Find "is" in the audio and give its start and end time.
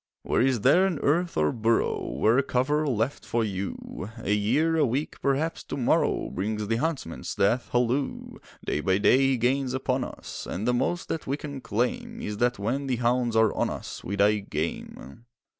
0.41-0.61, 12.19-12.37